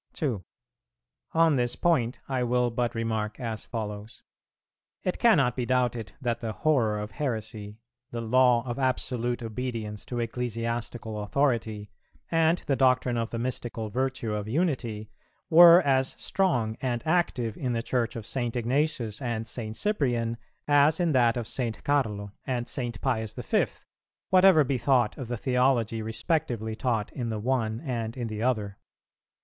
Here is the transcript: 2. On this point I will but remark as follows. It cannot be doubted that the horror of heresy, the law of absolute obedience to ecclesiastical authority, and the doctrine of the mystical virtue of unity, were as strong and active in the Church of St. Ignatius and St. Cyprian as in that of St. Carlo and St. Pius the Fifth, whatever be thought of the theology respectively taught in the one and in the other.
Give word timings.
2. 0.13 0.43
On 1.33 1.57
this 1.57 1.75
point 1.75 2.19
I 2.27 2.41
will 2.41 2.71
but 2.71 2.95
remark 2.95 3.39
as 3.39 3.65
follows. 3.65 4.23
It 5.03 5.19
cannot 5.19 5.55
be 5.55 5.63
doubted 5.67 6.13
that 6.19 6.39
the 6.39 6.53
horror 6.53 6.97
of 6.97 7.11
heresy, 7.11 7.77
the 8.09 8.19
law 8.19 8.65
of 8.65 8.79
absolute 8.79 9.43
obedience 9.43 10.03
to 10.07 10.19
ecclesiastical 10.19 11.21
authority, 11.21 11.91
and 12.31 12.57
the 12.65 12.75
doctrine 12.75 13.15
of 13.15 13.29
the 13.29 13.37
mystical 13.37 13.89
virtue 13.89 14.33
of 14.33 14.47
unity, 14.47 15.11
were 15.51 15.83
as 15.83 16.15
strong 16.19 16.77
and 16.81 17.03
active 17.05 17.55
in 17.55 17.73
the 17.73 17.83
Church 17.83 18.15
of 18.15 18.25
St. 18.25 18.55
Ignatius 18.55 19.21
and 19.21 19.45
St. 19.47 19.75
Cyprian 19.75 20.35
as 20.67 20.99
in 20.99 21.11
that 21.11 21.37
of 21.37 21.47
St. 21.47 21.83
Carlo 21.83 22.31
and 22.43 22.67
St. 22.67 22.99
Pius 23.01 23.35
the 23.35 23.43
Fifth, 23.43 23.85
whatever 24.31 24.63
be 24.63 24.79
thought 24.79 25.15
of 25.19 25.27
the 25.27 25.37
theology 25.37 26.01
respectively 26.01 26.75
taught 26.75 27.11
in 27.13 27.29
the 27.29 27.37
one 27.39 27.81
and 27.81 28.17
in 28.17 28.29
the 28.29 28.41
other. 28.41 28.79